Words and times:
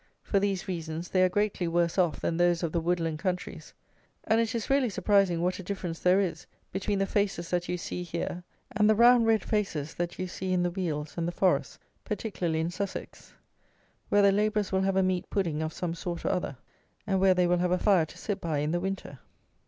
For 0.23 0.39
these 0.39 0.67
reasons 0.67 1.09
they 1.09 1.21
are 1.21 1.29
greatly 1.29 1.67
worse 1.67 1.95
off 1.99 2.19
than 2.21 2.37
those 2.37 2.63
of 2.63 2.71
the 2.71 2.79
woodland 2.81 3.19
countries; 3.19 3.75
and 4.23 4.41
it 4.41 4.55
is 4.55 4.67
really 4.67 4.89
surprising 4.89 5.43
what 5.43 5.59
a 5.59 5.63
difference 5.63 5.99
there 5.99 6.19
is 6.19 6.47
between 6.71 6.97
the 6.97 7.05
faces 7.05 7.51
that 7.51 7.69
you 7.69 7.77
see 7.77 8.01
here 8.01 8.43
and 8.75 8.89
the 8.89 8.95
round, 8.95 9.27
red 9.27 9.43
faces 9.43 9.93
that 9.93 10.17
you 10.17 10.25
see 10.25 10.53
in 10.53 10.63
the 10.63 10.71
wealds 10.71 11.19
and 11.19 11.27
the 11.27 11.31
forests, 11.31 11.77
particularly 12.03 12.59
in 12.61 12.71
Sussex, 12.71 13.35
where 14.09 14.23
the 14.23 14.31
labourers 14.31 14.71
will 14.71 14.81
have 14.81 14.97
a 14.97 15.03
meat 15.03 15.29
pudding 15.29 15.61
of 15.61 15.71
some 15.71 15.93
sort 15.93 16.25
or 16.25 16.31
other; 16.31 16.57
and 17.05 17.19
where 17.19 17.35
they 17.35 17.45
will 17.45 17.57
have 17.59 17.69
a 17.71 17.77
fire 17.77 18.07
to 18.07 18.17
sit 18.17 18.41
by 18.41 18.57
in 18.57 18.71
the 18.71 18.79
winter. 18.79 19.19